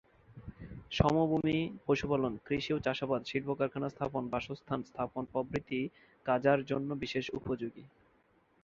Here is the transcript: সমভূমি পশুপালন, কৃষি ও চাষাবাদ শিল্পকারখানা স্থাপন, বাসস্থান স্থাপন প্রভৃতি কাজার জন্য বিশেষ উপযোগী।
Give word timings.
সমভূমি 0.91 1.57
পশুপালন, 1.85 2.33
কৃষি 2.45 2.71
ও 2.73 2.79
চাষাবাদ 2.79 3.21
শিল্পকারখানা 3.25 3.87
স্থাপন, 3.89 4.23
বাসস্থান 4.29 4.79
স্থাপন 4.83 5.23
প্রভৃতি 5.33 5.79
কাজার 6.25 6.59
জন্য 6.65 6.89
বিশেষ 7.03 7.25
উপযোগী। 7.39 7.83